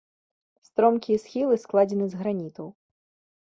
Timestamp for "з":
2.17-2.25